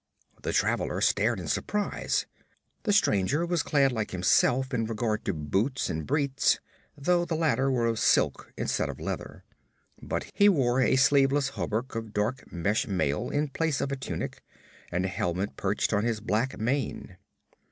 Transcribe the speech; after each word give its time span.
The 0.41 0.51
traveler 0.51 0.99
stared 0.99 1.39
in 1.39 1.47
surprise. 1.47 2.25
The 2.85 2.91
stranger 2.91 3.45
was 3.45 3.61
clad 3.61 3.91
like 3.91 4.09
himself 4.09 4.73
in 4.73 4.85
regard 4.87 5.23
to 5.25 5.33
boots 5.35 5.91
and 5.91 6.07
breeks, 6.07 6.59
though 6.97 7.23
the 7.23 7.35
latter 7.35 7.69
were 7.69 7.85
of 7.85 7.99
silk 7.99 8.51
instead 8.57 8.89
of 8.89 8.99
leather. 8.99 9.43
But 10.01 10.25
he 10.33 10.49
wore 10.49 10.81
a 10.81 10.95
sleeveless 10.95 11.49
hauberk 11.49 11.93
of 11.93 12.13
dark 12.13 12.51
mesh 12.51 12.87
mail 12.87 13.29
in 13.29 13.49
place 13.49 13.79
of 13.79 13.91
a 13.91 13.95
tunic, 13.95 14.41
and 14.91 15.05
a 15.05 15.07
helmet 15.07 15.55
perched 15.55 15.93
on 15.93 16.03
his 16.03 16.19
black 16.19 16.57
mane. 16.57 17.17